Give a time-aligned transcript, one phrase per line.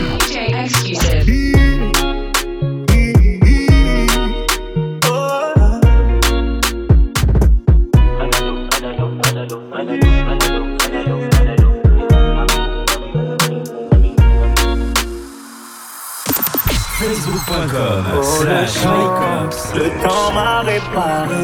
[18.44, 21.38] le, le temps m'a réparé,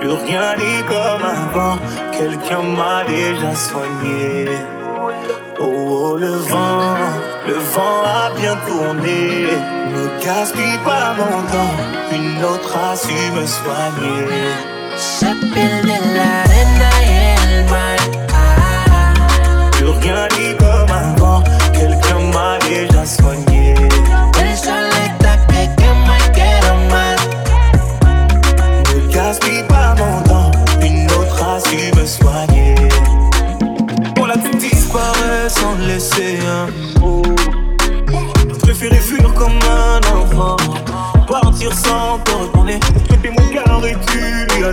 [0.00, 1.78] plus rien n'est comme avant,
[2.10, 4.75] quelqu'un m'a déjà soigné.
[6.08, 6.94] Oh le vent,
[7.48, 9.48] le vent a bien tourné.
[9.92, 11.76] Ne gaspille pas mon temps,
[12.12, 14.28] une autre a su me soigner.
[14.96, 17.66] Se pierde la arena y el
[19.72, 23.04] Plus rien n'est comme avant, quelqu'un m'a déjà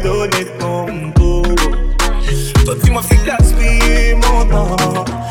[0.04, 0.86] паленых, но
[2.66, 5.23] But you must think that's me, Mona.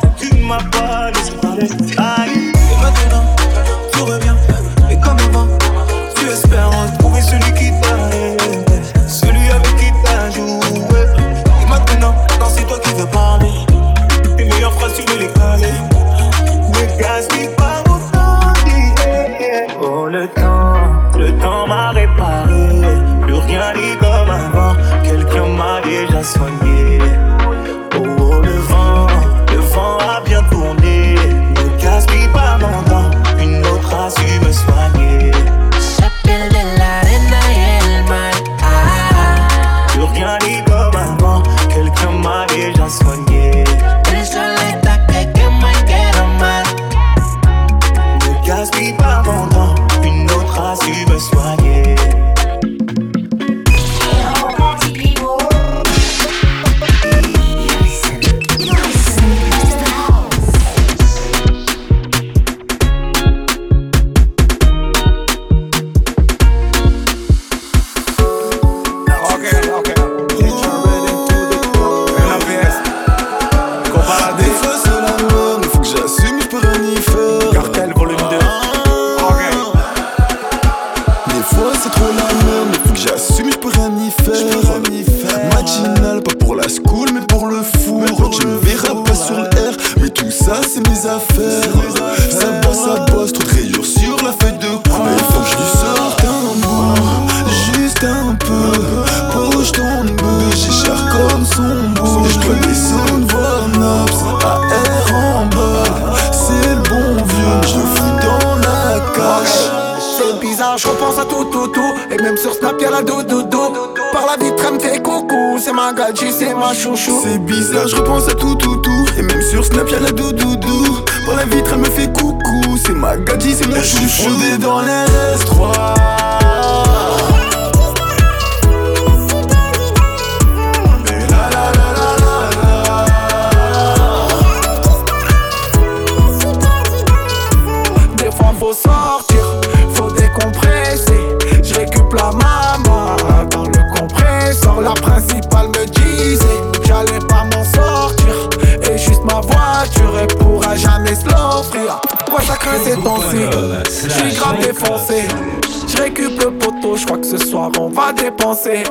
[154.84, 158.82] Je récup le poteau, je crois que ce soir on va dépenser.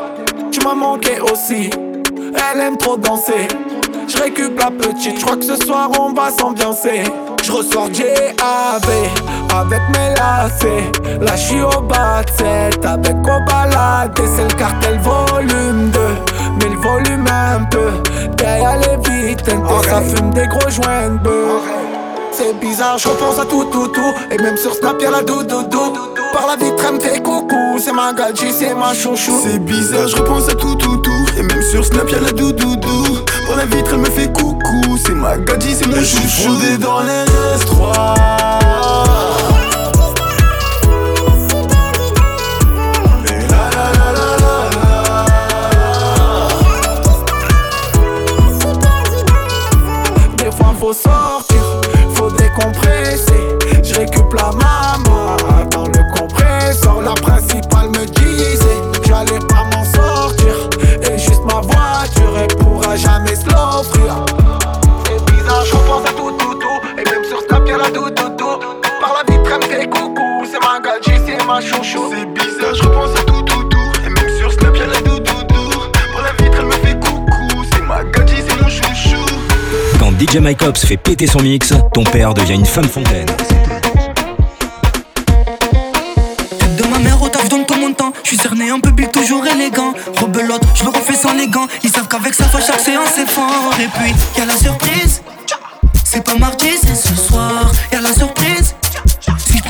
[0.52, 1.70] Tu m'as manqué aussi,
[2.16, 3.48] elle aime trop danser.
[4.08, 7.04] Je récup la petite, je crois que ce soir on va s'ambiancer.
[7.44, 8.88] Je ressors GAV
[9.54, 10.92] avec mes lacets.
[11.20, 12.32] Là, je au bas de
[12.72, 14.18] 7 avec au balade.
[14.36, 16.00] C'est le cartel volume 2,
[16.60, 17.92] mais le volume un peu.
[18.38, 19.52] Derrière les vitres,
[19.90, 21.71] ça fume des gros joints de
[22.42, 24.14] c'est bizarre, je repense à tout, tout, tout.
[24.32, 25.64] Et même sur Snap, y'a la doudou.
[26.34, 27.80] Par la vitre, elle me fait coucou.
[27.80, 29.40] C'est ma gadji, c'est ma chouchou.
[29.44, 31.26] C'est bizarre, je repense à tout, tout, tout.
[31.38, 32.78] Et même sur Snap, y'a la doudou.
[33.48, 34.98] Par la vitre, elle me fait coucou.
[35.06, 36.58] C'est ma gadji, c'est mon chouchou.
[36.62, 37.26] Je dans les
[37.60, 38.62] S3.
[50.80, 51.51] Faut sortir
[71.74, 73.92] C'est bizarre, je repense à tout, tout, tout.
[74.06, 75.34] Et même sur Snap, y'a la doudou.
[76.12, 77.64] Pour la vitre, elle me fait coucou.
[77.72, 79.26] C'est ma gadji, c'est mon chouchou.
[79.98, 83.26] Quand DJ Mike Ops fait péter son mix, ton père devient une femme fontaine.
[86.60, 88.12] Tête de ma mère au taf, donne tout mon temps.
[88.24, 89.94] Je suis cerné un peu big, toujours élégant.
[90.20, 91.68] Rebelote, je le refais sans les gants.
[91.84, 93.74] Ils savent qu'avec ça, chaque séance c'est fort.
[93.80, 95.22] Et puis, y a la surprise.
[96.04, 97.72] C'est pas mardi, c'est ce soir.
[97.94, 98.41] Y a la surprise.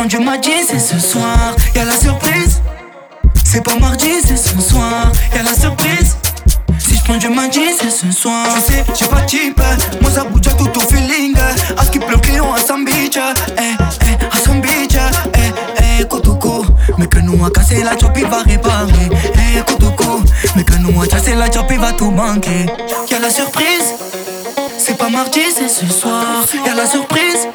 [0.01, 1.55] Je prends du mardi, c'est ce soir.
[1.75, 2.59] Y a la surprise.
[3.45, 5.11] C'est pas mardi, c'est ce soir.
[5.35, 6.17] Y a la surprise.
[6.79, 8.47] Si je prends du mardi, c'est ce soir.
[8.55, 9.61] Tu sais, j'ai pas type.
[10.01, 11.35] Moi, ça bouge à tout au feeling.
[11.77, 13.15] À ce qui pleut, client à Sam Beach.
[13.15, 14.59] Eh, eh, à Sam.
[14.65, 16.65] Eh, eh, Kotoko.
[16.97, 19.09] Mais que nous a cassé la chop, il va réparer.
[19.35, 20.21] Eh, Kotoko.
[20.55, 22.65] Mais que nous a cassé la chop, il va tout manquer.
[23.11, 23.93] Y'a la surprise.
[24.79, 26.23] C'est pas mardi, c'est ce soir.
[26.65, 27.47] Y'a la surprise.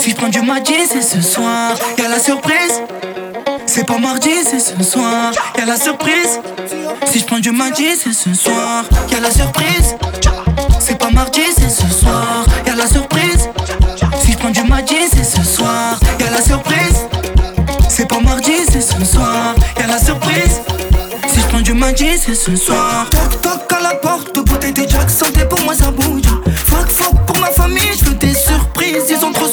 [0.00, 1.74] Si je prends du mardi, c'est ce soir.
[1.98, 2.80] Y'a la surprise.
[3.66, 5.30] C'est pas mardi, c'est ce soir.
[5.58, 6.40] Y'a la surprise.
[7.04, 8.84] Si je prends du mardi, c'est ce soir.
[9.12, 9.96] Y'a la surprise.
[10.78, 12.46] C'est pas mardi, c'est ce soir.
[12.66, 13.50] Y'a la surprise.
[14.22, 16.00] Si je prends du mardi, c'est ce soir.
[16.18, 17.06] Y'a la surprise.
[17.90, 19.54] C'est pas mardi, c'est ce soir.
[19.78, 20.62] Y'a la surprise.
[21.28, 23.06] Si je prends du mardi, c'est ce soir.
[23.10, 26.22] Toc toc à la porte, beauté des jacks, santé pour moi ça bouge.
[26.66, 29.46] Fuck fuck pour ma famille, je veux des surprises, ils ont trop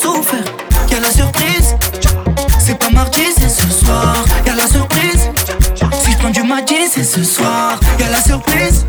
[6.89, 7.79] c'est ce soir.
[7.99, 8.85] Y'a la surprise.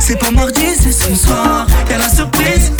[0.00, 1.66] C'est pas mardi, c'est ce soir.
[1.90, 2.72] Y'a la surprise.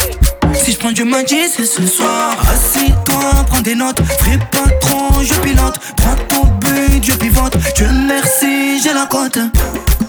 [0.54, 2.36] Si je prends du mardi, c'est ce soir.
[2.42, 4.00] Assis-toi, prends des notes.
[4.22, 5.78] Fais pas trop, je pilote.
[5.96, 7.56] Prends ton but, je pivote.
[7.76, 9.38] Dieu merci, j'ai la cote.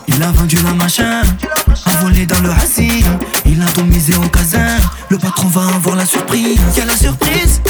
[0.07, 1.21] Il a vendu la machin,
[1.85, 3.03] a volé dans le hassi.
[3.45, 4.77] Il a tout misé au casin.
[5.09, 6.59] Le patron va avoir la surprise.
[6.75, 7.61] Y'a la surprise.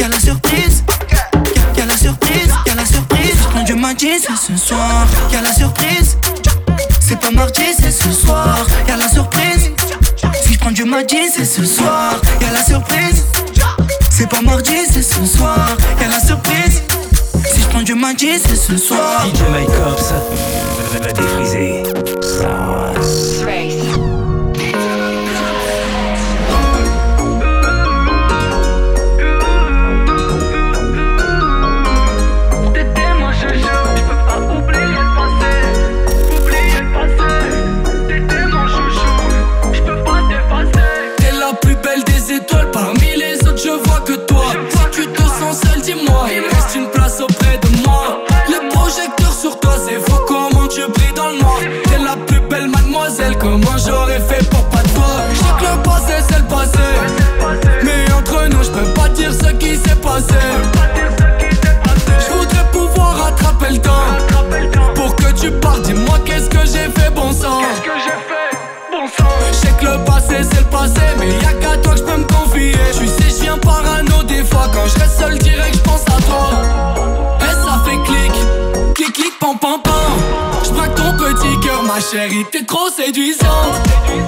[0.00, 0.63] Y'a la surprise.
[4.12, 5.06] C'est ce soir.
[5.32, 6.18] Y'a la surprise.
[7.00, 8.66] C'est pas mardi, c'est ce soir.
[8.86, 9.70] Y'a la surprise.
[10.42, 12.20] Si je prends du mardi, c'est ce soir.
[12.40, 13.24] Y'a la surprise.
[14.10, 15.76] C'est pas mardi, c'est ce soir.
[16.00, 16.82] Y'a la surprise.
[17.52, 19.26] Si je prends du mardi, c'est ce soir.
[19.26, 21.82] DJ Mike défriser.
[71.18, 72.74] Mais y'a qu'à toi que je peux me confier.
[72.98, 76.20] Tu sais je viens parano des fois Quand je reste seul direct je pense à
[76.22, 76.50] toi.
[77.40, 78.32] Et ça fait clic
[78.94, 79.92] Clic clic pam pam pam.
[80.62, 83.76] Je ton petit cœur ma chérie T'es trop séduisante.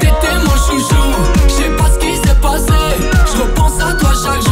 [0.00, 1.05] T'étais mon chouchou
[1.49, 2.73] Je sais pas ce qui s'est passé.
[3.32, 4.45] Je repense à toi chaque jour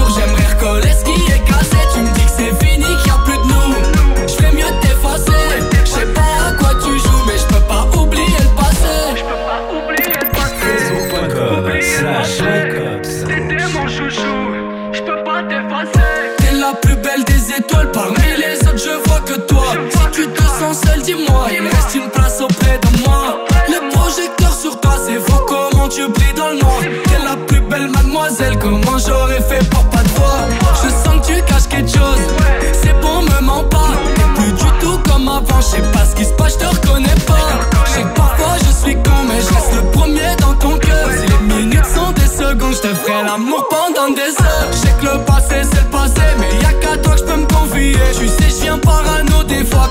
[20.75, 22.04] seul, dis-moi, me reste une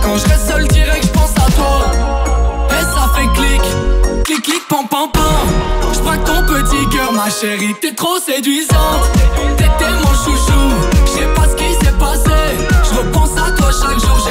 [0.03, 1.91] quand je reste seul direct, je pense à toi.
[2.69, 3.61] Et ça fait clic,
[4.25, 5.23] clic clic pam pam pam.
[5.93, 9.05] Je ton petit cœur, ma chérie, t'es trop séduisante.
[9.57, 10.63] T'étais mon chouchou,
[11.05, 12.39] je sais pas ce qui s'est passé.
[12.83, 14.22] Je repense à toi chaque jour,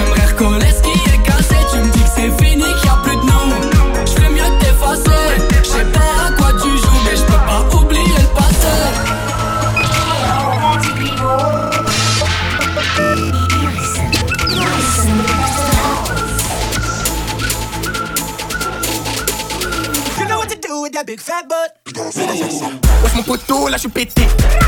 [22.33, 24.27] Off mon poteau, là je suis pété.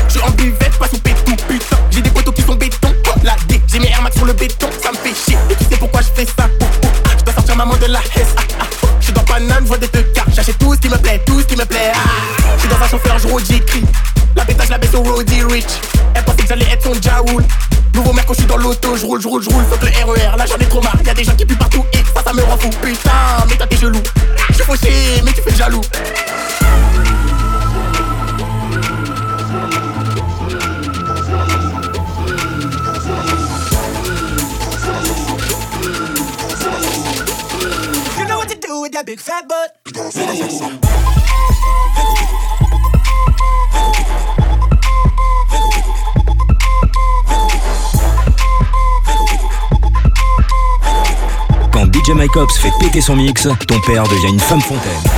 [0.09, 1.77] Je en buvette, pas sous pétou, putain.
[1.89, 2.93] J'ai des poteaux qui sont béton,
[3.23, 3.59] la D.
[3.67, 5.37] J'ai mes Air Max sur le béton, ça me fait chier.
[5.57, 6.65] Tu sais pourquoi je fais ça, oh.
[6.83, 6.87] oh.
[7.17, 8.65] Je dois sortir maman de la hesse, ah.
[8.99, 10.05] Je suis dans Paname, vois des deux.
[10.35, 11.99] J'achète tout ce qui me plaît, tout ce qui me plaît, ah.
[12.55, 13.83] Je suis dans un chauffeur, je j'écris.
[14.35, 15.65] La pétage, la baisse au Roddy Rich.
[16.13, 17.43] Elle pensait que j'allais être son Jaoul.
[17.95, 19.87] Nouveau mec, quand je suis dans l'auto, je roule, je roule, je roule, fuck le
[19.87, 22.33] RER, là j'en ai trop marre, y'a des gens qui puent partout et ça, ça
[22.33, 23.09] me rend fou, putain,
[23.49, 24.03] mais t'as tes genoux,
[24.49, 25.81] je suis fauché, mais tu fais jaloux.
[39.05, 39.71] big fat butt.
[51.71, 55.14] Quand DJ Mike Ops fait péter son mix, ton père devient une femme fontaine.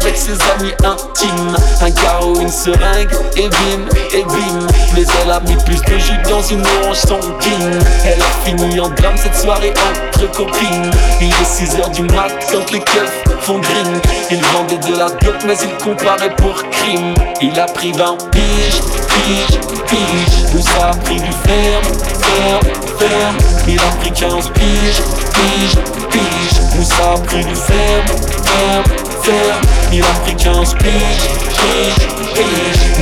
[0.00, 1.56] avec ses amis intimes.
[1.80, 4.66] Un carreau, une seringue et bim, et bim.
[4.94, 7.78] Mais elle a mis plus de jus dans une orange sanguine.
[8.04, 10.90] Elle a fini en drame cette soirée entre copines.
[11.20, 14.00] Il est 6h du mat quand les keufs font green.
[14.30, 17.14] Il vendait de la dope mais il comparait pour crime.
[17.40, 20.52] Il a pris 20 piges, piges, piges.
[20.54, 21.84] Nous ça a pris du ferme,
[22.20, 23.36] ferme, ferme
[23.68, 25.78] Il a pris 15 piges, piges,
[26.10, 26.60] piges.
[26.76, 28.06] Nous ça a pris du ferme,
[28.44, 30.92] ferme terre, ni l'Afrique inspire.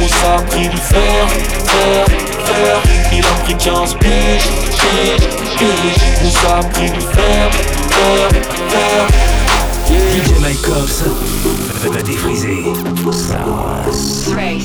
[0.00, 1.28] Moussa a pris le fer,
[1.66, 2.04] fer,
[2.46, 4.40] fer, ni l'Afrique inspire.
[6.22, 7.50] Moussa a pris le fer,
[7.90, 8.28] fer,
[8.72, 9.06] fer.
[9.86, 11.04] DJ Mike Cops
[11.92, 12.64] va défriser
[13.12, 13.44] sa
[14.34, 14.64] race.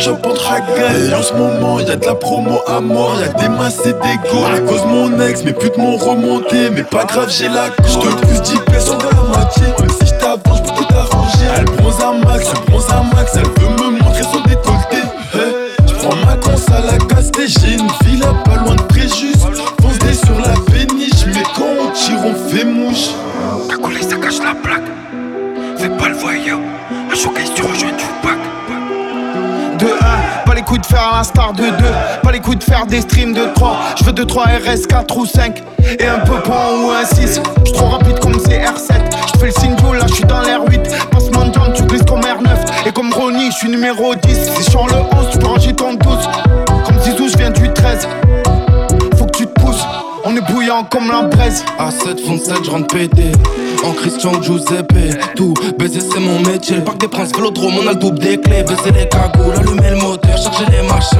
[0.00, 3.20] Si chope, on te Et en ce moment, y'a de la promo à mort.
[3.20, 4.44] Y'a des masses et des go.
[4.46, 6.70] À cause mon ex, mes putes m'ont remonté.
[6.70, 9.64] Mais pas grave, j'ai la Je te pousse 10 pesos de la moitié.
[10.00, 11.46] Si je t'avance, je peux tout arranger.
[11.54, 13.32] Elle bronze à max, elle bronze à max.
[13.36, 15.06] Elle veut me montrer son décolleté.
[15.86, 19.34] Je prends ma cons à la casse j'ai une villa pas loin de Préjus.
[19.82, 23.10] Fonce des sur la péniche, mais quand on tire, on fait mouche.
[23.68, 24.88] T'as collé, ça cache la plaque.
[25.76, 26.58] Fais pas le voyeur,
[27.10, 27.49] un showcase,
[31.16, 31.70] l'instar de 2,
[32.22, 33.76] pas les coups de faire des streams de 3.
[33.98, 35.62] Je veux 2, 3 RS, 4 ou 5,
[35.98, 37.40] et un peu point ou un 6.
[37.64, 38.94] J'suis trop rapide comme CR7,
[39.34, 40.80] j'fais le signe là j'suis dans l'air 8.
[41.10, 44.34] Passe mon jump, tu glisses comme R9, et comme Ronnie, j'suis numéro 10.
[44.34, 46.28] Si j'suis le 11, tu peux ranger ton 12.
[46.86, 48.08] Comme Zizou, j'viens du 13.
[50.24, 51.64] On est bouillant comme la braise.
[51.78, 53.32] A7 fond 7, je rentre pété.
[53.84, 56.76] En Christian Giuseppe, tout baiser c'est mon métier.
[56.76, 58.62] Le parc des princes, vélodrome, on a le double des clés.
[58.62, 61.18] Baiser les cagoules, allumer le moteur, charger les machins.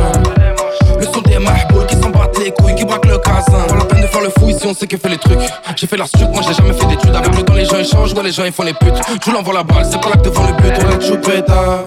[0.99, 3.65] Le son des mahboules qui s'en battent les couilles, qui braquent le casin.
[3.69, 5.39] Pas la peine de faire le fou ici, on sait qui fait les trucs.
[5.77, 7.15] J'ai fait la sucre, moi j'ai jamais fait d'études.
[7.15, 8.95] Avec le temps, les gens échangent, ouais, les gens ils font les putes.
[9.25, 10.85] Je l'envoie la balle, c'est pas là que devant le but.
[10.85, 11.85] Ouais, tu pétard,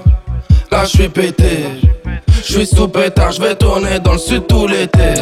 [0.71, 1.65] là je suis pété.
[2.27, 5.13] Je suis sous pétard, je vais tourner dans le sud tout l'été.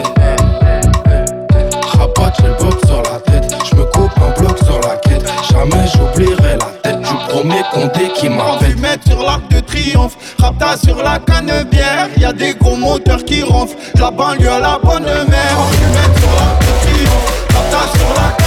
[2.39, 3.55] J'ai le bloc sur la tête.
[3.69, 5.23] Je me coupe un bloc sur la quête.
[5.51, 8.77] Jamais j'oublierai la tête du premier condé qui m'appelle.
[8.77, 12.07] mettre sur l'arc de triomphe, rapta sur la canne bière.
[12.17, 13.75] Y'a des gros moteurs qui ronflent.
[13.95, 15.57] La banlieue à la bonne mère.
[15.93, 18.41] mettre sur l'arc de triomphe, rapta sur la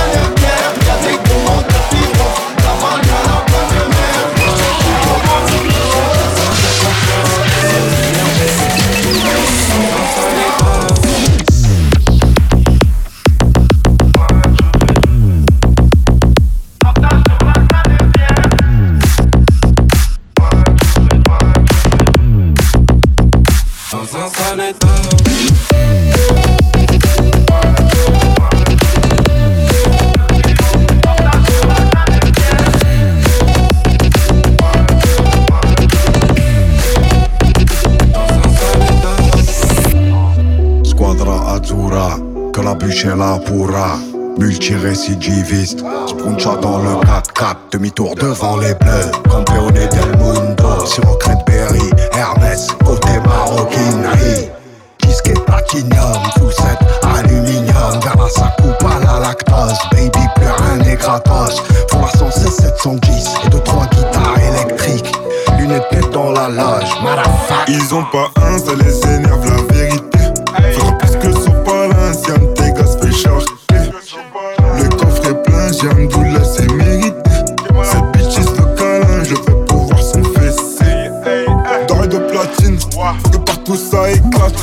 [43.04, 43.98] que la pourra.
[44.38, 49.10] Multirécidiviste, Spuncha dans le 4-4, demi-tour devant les bleus.
[49.30, 51.04] Campeone del mundo, sur
[51.46, 54.48] Berry, Hermès, côté maroquinerie.
[55.02, 55.34] Disque
[56.38, 58.00] full set, aluminium.
[58.02, 61.62] Vers sa coupe à la lactose, baby plus rien n'est gratos.
[61.90, 65.12] Pour la 116 710 et deux trois guitares électriques.
[65.58, 67.68] Lunettes dans la loge, motherfucker.
[67.68, 70.18] Ils ont pas un, ça les énerve la vérité.
[70.72, 72.43] Fera plus que son palancium,
[75.84, 77.12] est plein, j'ai un doula, c'est mérité.
[77.84, 81.08] Cette bitch is le câlin, je vais pouvoir son fessé.
[81.88, 84.54] Doré de platine, que partout ça éclate.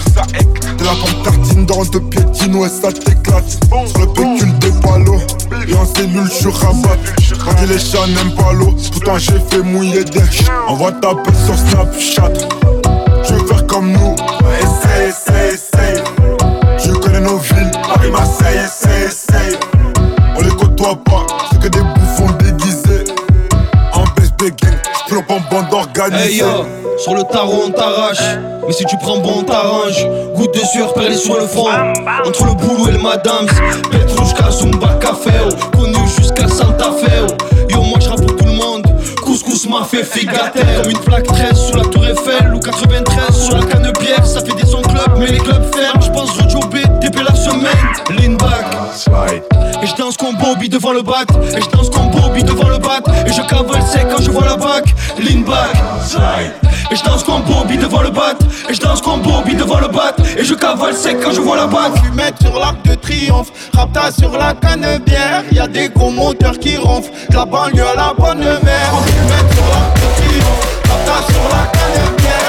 [0.77, 3.49] De la pomme tartine, dans de piétine, ouais ça t'éclate.
[3.87, 5.21] Sur le pécule des palos,
[5.67, 6.97] et en cellule je rabat.
[7.43, 10.21] Quand les chats n'aiment pas l'eau, pourtant j'ai fait mouiller des
[10.67, 12.31] On va taper sur Snapchat.
[13.23, 14.10] Je veux faire comme nous,
[26.09, 26.65] Hey yo,
[26.97, 28.17] sur le tarot on t'arrache.
[28.65, 30.03] Mais si tu prends bon, on t'arrange.
[30.35, 31.67] Goutte de sueur perlée sur le front.
[32.25, 33.45] Entre le boulot et le madame.
[33.91, 35.29] Petrushka, Zumba, Café.
[35.45, 35.77] oh.
[35.77, 37.05] Connu jusqu'à Santa Fe.
[37.21, 37.69] oh.
[37.69, 38.83] Yo, moi j'rappe pour tout le monde.
[39.23, 40.61] Couscous m'a fait figater.
[40.81, 42.51] Comme une plaque 13 sur la Tour Eiffel.
[42.55, 44.25] Ou 93 sur la canne pierre.
[44.25, 46.01] Ça fait des sons clubs, mais les clubs ferment.
[46.01, 47.67] J'pense rejobber, TP la semaine.
[48.09, 48.65] Lean back.
[49.05, 49.60] Je
[50.31, 51.27] comme Bobby devant le bac.
[51.55, 53.03] Et je danse comme Bobby devant le bac.
[53.25, 54.93] Et je cavale sec quand je vois la bac.
[55.17, 55.75] Lean back.
[56.91, 58.33] Et je danse comme Bobby devant le bat
[58.69, 61.55] Et je danse comme Bobby devant le bat Et je cavale sec quand je vois
[61.55, 61.91] la bac.
[62.03, 63.51] Fumette sur l'arc de triomphe.
[63.73, 67.11] Rapta sur la canne bière Y'a des gros moteurs qui ronflent.
[67.29, 70.81] De la banlieue à la bonne mère Fumette sur l'arc de triomphe.
[70.89, 72.40] Rapta sur la canne bière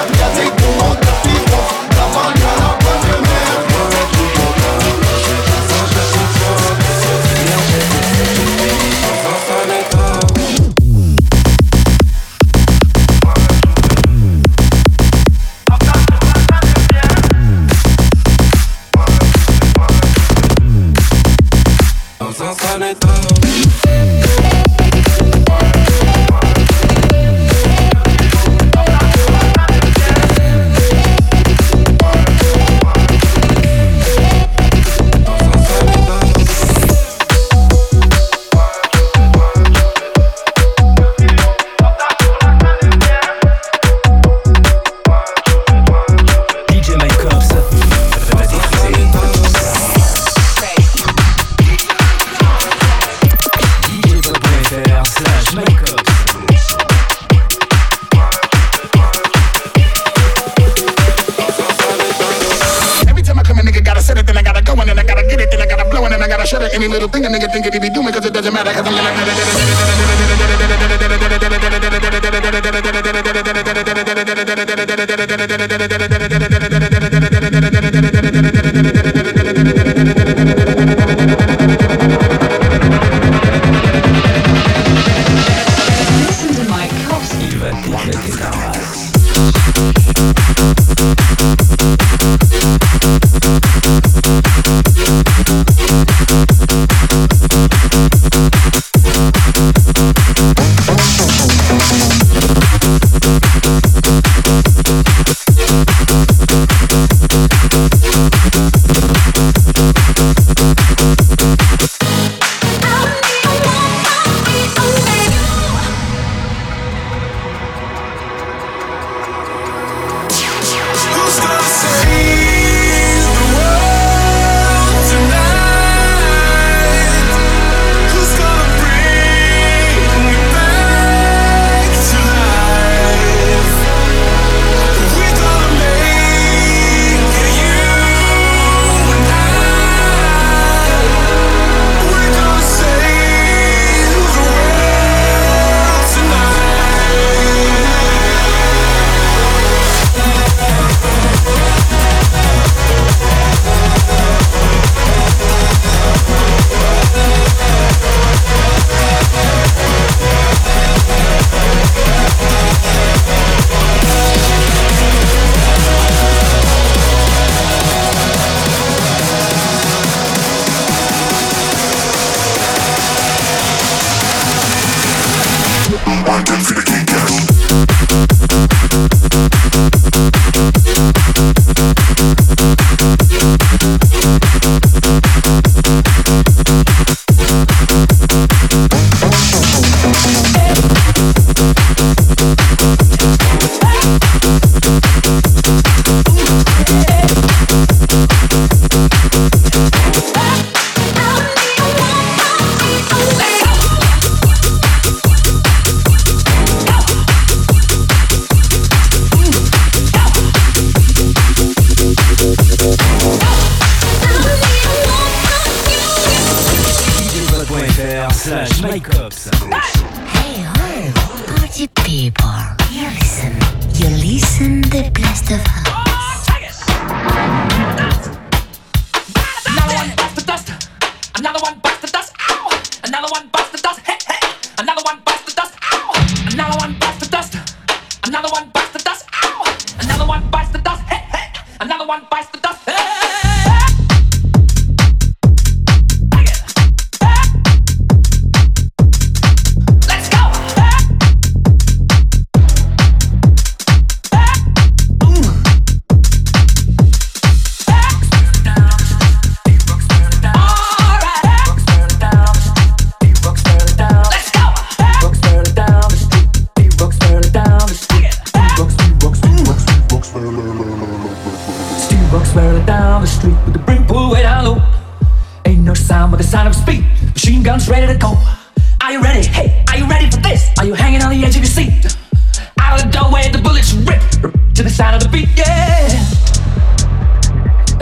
[66.93, 69.13] little thing a nigga think it be doing cause it doesn't matter cause I'm gonna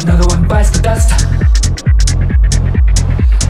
[0.02, 1.12] Another one bites the dust.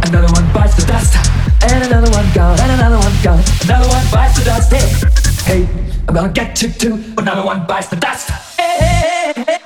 [0.06, 1.16] Another one bites the dust.
[1.62, 3.42] And another one gone, and another one gone.
[3.62, 4.72] Another one bites the dust.
[5.46, 5.66] Hey,
[6.06, 7.02] I'm gonna get you too.
[7.16, 8.28] Another one bites the dust.
[8.58, 9.59] hey.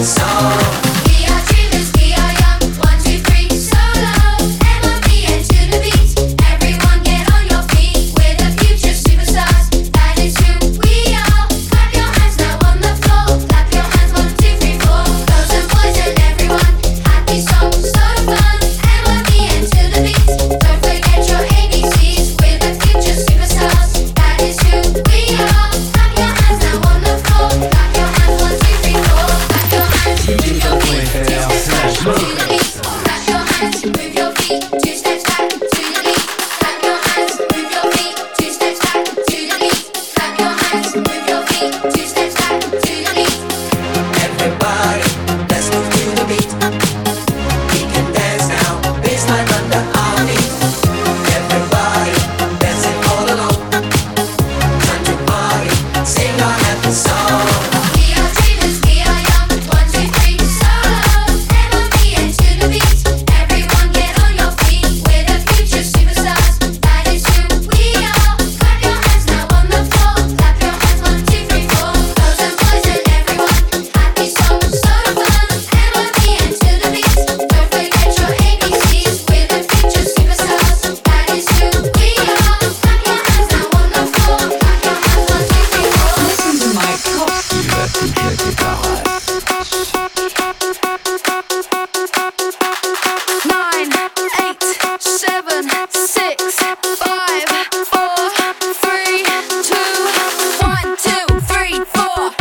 [0.00, 0.87] So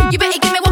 [0.10, 0.67] You better give me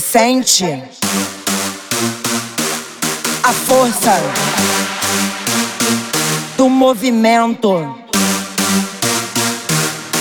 [0.00, 0.64] Sente
[3.42, 4.12] a força
[6.56, 7.98] do movimento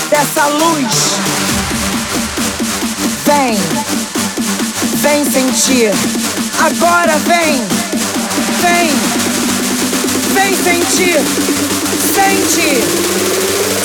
[0.10, 0.94] dessa luz.
[3.24, 3.58] Vem,
[4.96, 5.92] vem sentir.
[6.60, 7.62] Agora vem,
[8.62, 8.90] vem,
[10.34, 11.20] vem sentir.
[12.16, 12.82] Sente,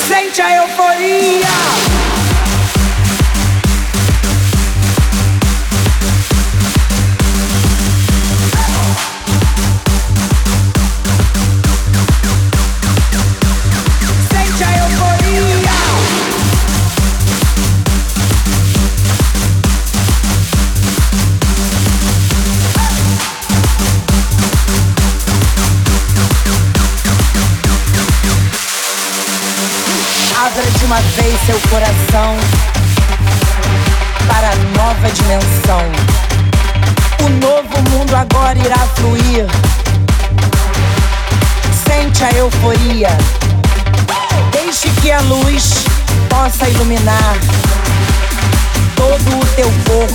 [0.07, 2.02] sente a euforia.
[30.93, 32.37] Uma vez seu coração
[34.27, 35.81] para a nova dimensão.
[37.25, 39.47] O novo mundo agora irá fluir.
[41.87, 43.09] Sente a euforia.
[44.51, 45.83] Deixe que a luz
[46.29, 47.37] possa iluminar
[48.95, 50.13] todo o teu corpo.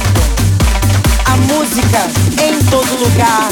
[1.25, 2.07] A música
[2.41, 3.49] em todo lugar.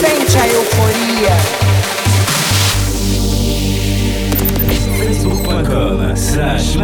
[0.00, 1.69] Sente a euforia.
[6.16, 6.76] Slash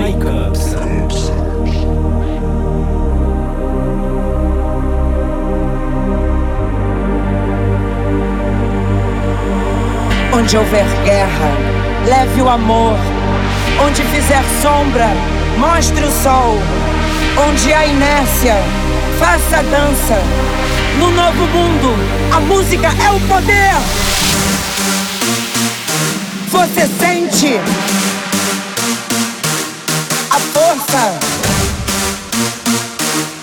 [10.32, 11.50] Onde houver guerra,
[12.06, 12.96] leve o amor.
[13.84, 15.08] Onde fizer sombra,
[15.58, 16.58] mostre o sol.
[17.48, 18.56] Onde há inércia,
[19.18, 20.22] faça a dança.
[20.98, 21.94] No novo mundo,
[22.34, 23.76] a música é o poder.
[26.48, 27.60] Você sente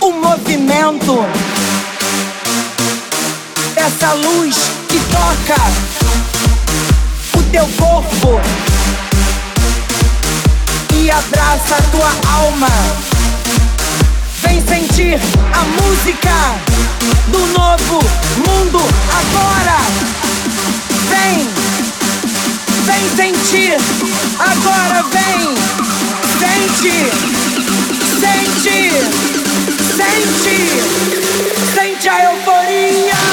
[0.01, 1.24] o movimento
[3.76, 4.56] dessa luz
[4.89, 5.62] que toca
[7.38, 8.41] o teu corpo
[10.95, 12.70] e abraça a tua alma.
[14.41, 15.20] Vem sentir
[15.54, 16.32] a música
[17.28, 17.99] do novo
[18.47, 18.80] mundo
[19.10, 19.78] agora.
[21.10, 21.47] Vem,
[22.86, 23.78] vem sentir
[24.39, 25.04] agora.
[25.04, 25.56] Vem,
[26.39, 27.42] sente,
[28.24, 28.89] sente,
[29.97, 30.57] sente,
[31.76, 33.32] sente a euforia.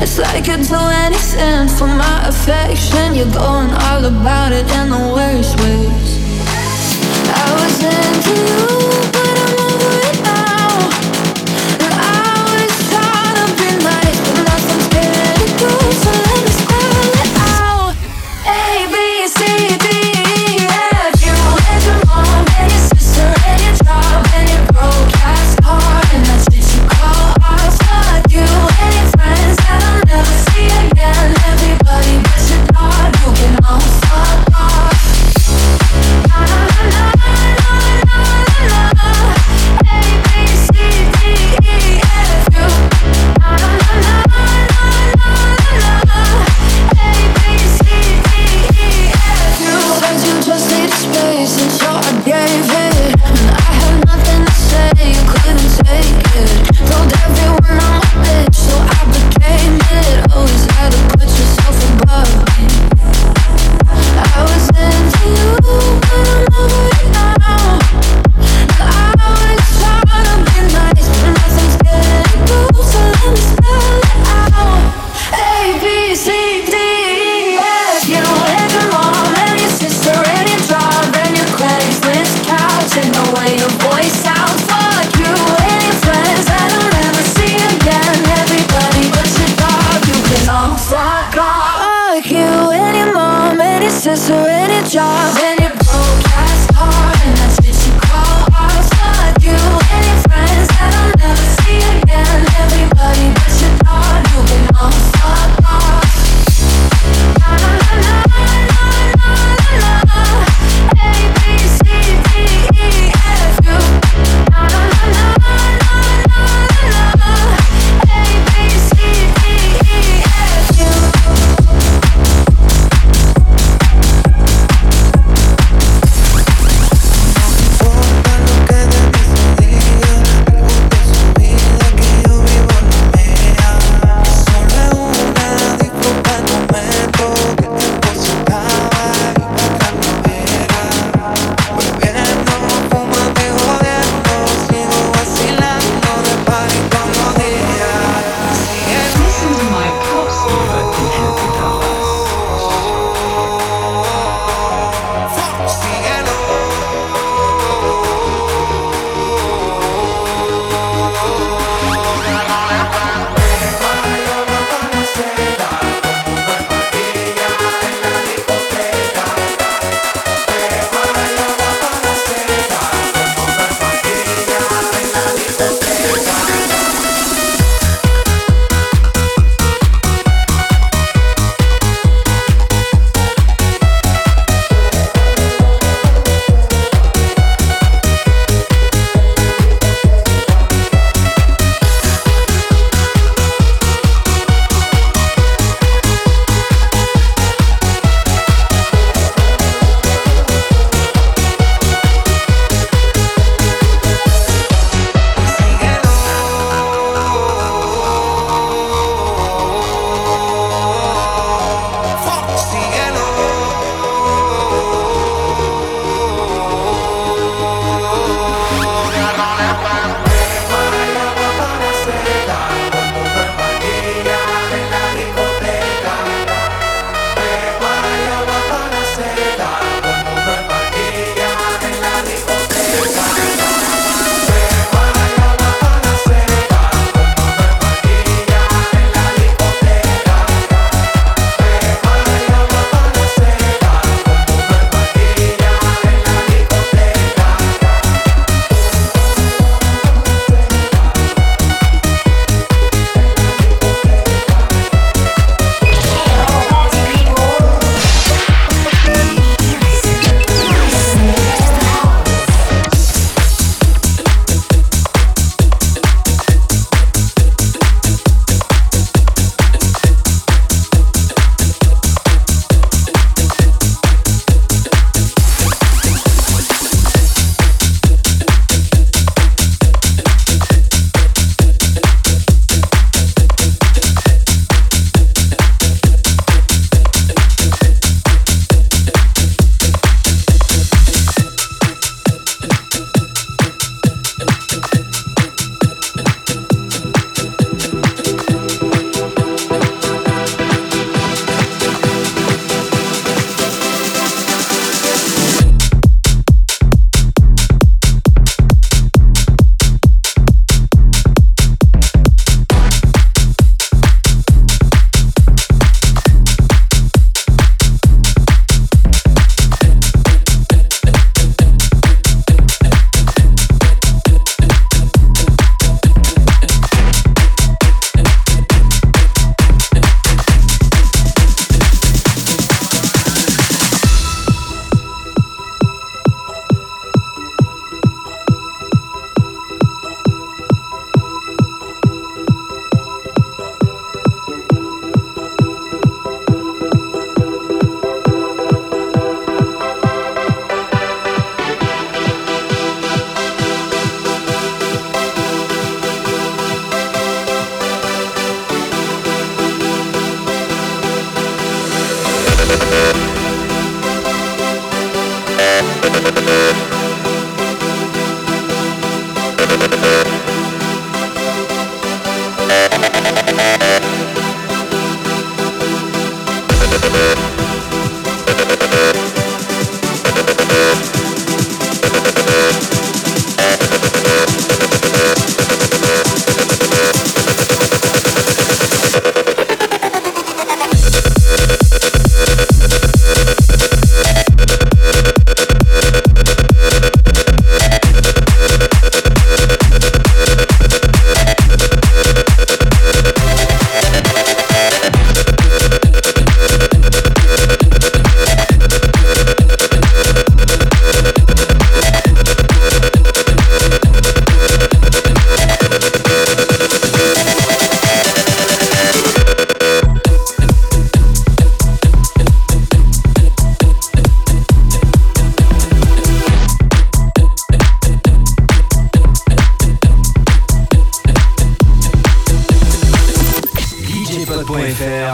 [0.00, 3.14] It's like you'd do anything for my affection.
[3.14, 6.18] You're going all about it in the worst ways.
[7.30, 9.17] I was into you,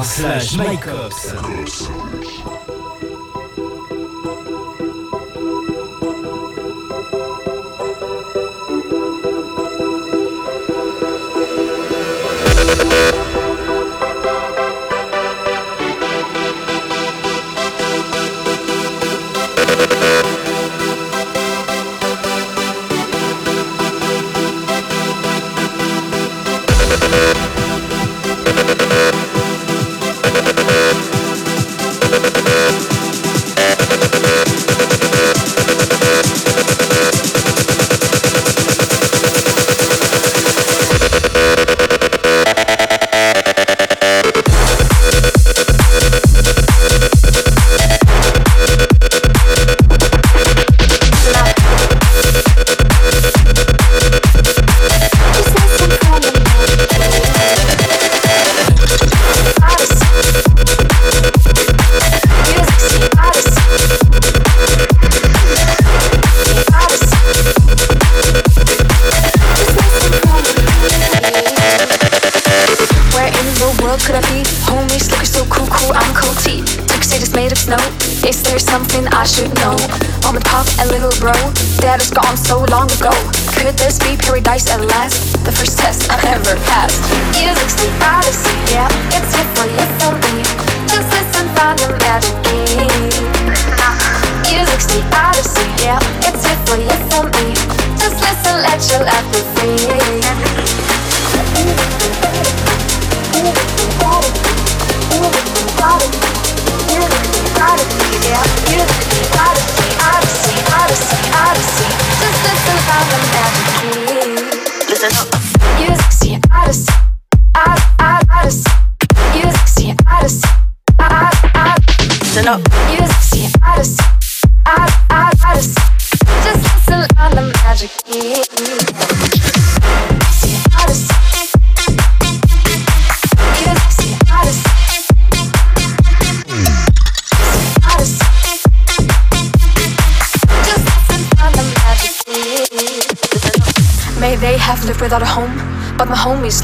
[0.02, 2.23] slash mycops.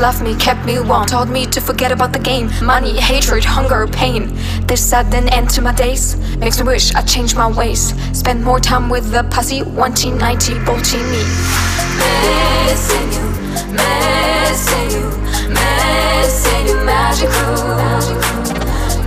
[0.01, 1.07] Left me, kept me warm.
[1.07, 2.51] Told me to forget about the game.
[2.63, 4.35] Money, hatred, hunger, pain.
[4.67, 7.95] This sudden end to my days makes me wish I changed my ways.
[8.19, 11.23] Spend more time with the pussy, 190 bolting me.
[12.65, 13.27] Missing you,
[13.77, 15.07] missing you,
[15.53, 17.77] missing you, magical.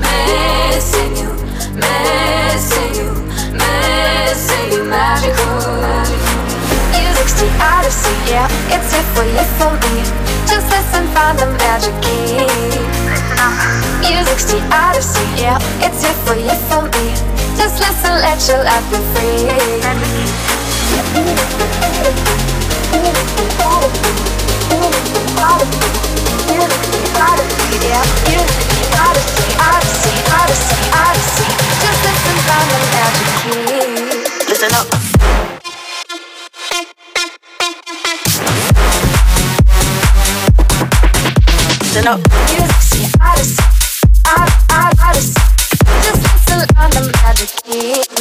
[0.06, 1.30] Missing you,
[1.74, 3.10] missing you,
[3.58, 5.58] missing you, magical.
[6.94, 10.23] Music's the odyssey, yeah, it's it for you, for me.
[10.54, 12.46] Just listen, find the magic key.
[14.06, 17.10] Music's the odyssey, yeah, it's here for you, for me.
[17.58, 19.50] Just listen, let your life be free.
[27.82, 28.06] Yeah,
[29.02, 31.50] odyssey, odyssey, odyssey, odyssey.
[31.82, 34.46] Just listen, find the magic key.
[34.48, 35.43] Listen up.
[41.94, 42.20] Listen up.
[42.82, 43.60] see, I just,
[44.26, 45.34] I, I, I just,
[46.90, 48.13] the magic key.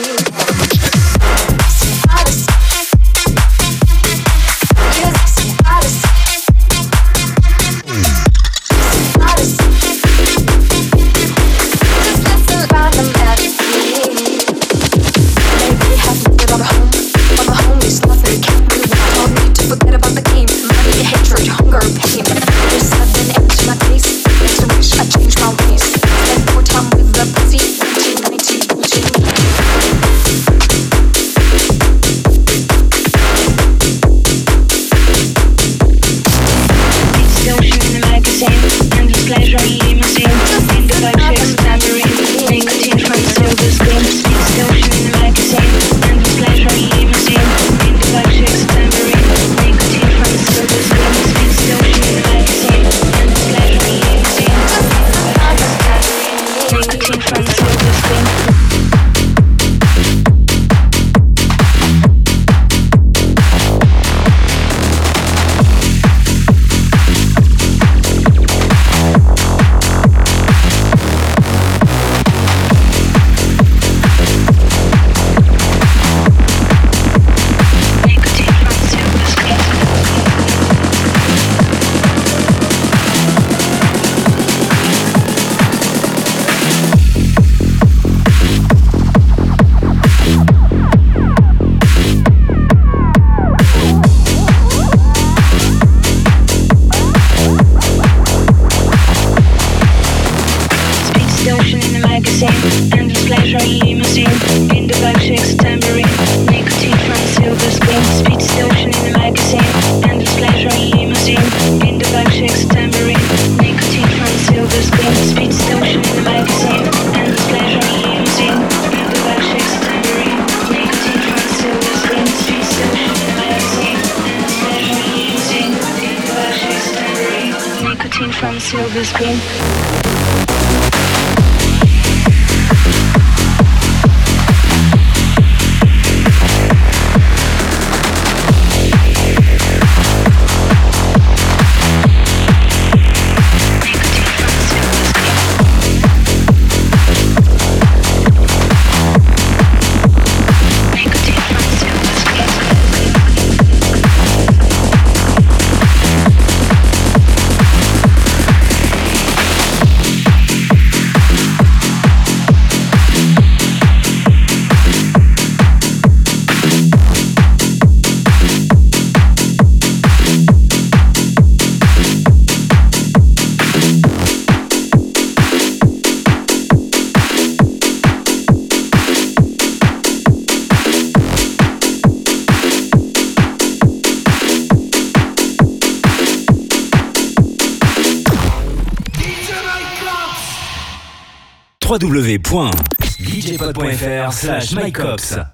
[192.13, 195.51] www.djpod.fr slash mycops